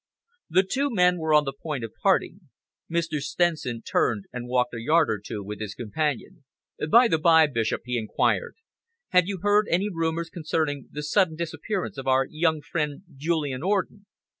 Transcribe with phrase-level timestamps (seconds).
[0.49, 2.49] The two men were on the point of parting.
[2.91, 3.19] Mr.
[3.21, 6.43] Stenson turned and walked a yard or two with his companion.
[6.89, 8.55] "By the bye, Bishop," he enquired,
[9.09, 14.07] "have you heard any rumours concerning the sudden disappearance of our young friend Julian Orden?"